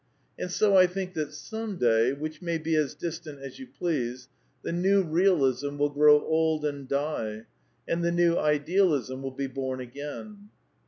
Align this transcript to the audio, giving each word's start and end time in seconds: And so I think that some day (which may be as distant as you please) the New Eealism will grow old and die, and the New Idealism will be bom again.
And 0.39 0.49
so 0.49 0.75
I 0.75 0.87
think 0.87 1.13
that 1.13 1.31
some 1.31 1.77
day 1.77 2.11
(which 2.11 2.41
may 2.41 2.57
be 2.57 2.73
as 2.75 2.95
distant 2.95 3.37
as 3.39 3.59
you 3.59 3.67
please) 3.67 4.29
the 4.63 4.71
New 4.71 5.03
Eealism 5.03 5.77
will 5.77 5.91
grow 5.91 6.21
old 6.21 6.65
and 6.65 6.87
die, 6.87 7.45
and 7.87 8.03
the 8.03 8.11
New 8.11 8.35
Idealism 8.35 9.21
will 9.21 9.29
be 9.29 9.45
bom 9.45 9.79
again. 9.79 10.49